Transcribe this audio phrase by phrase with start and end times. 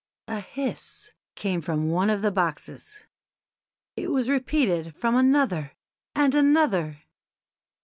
[0.27, 3.01] A hiss came from one of the boxes;
[3.95, 5.73] it was repeated from another,
[6.15, 7.03] and another.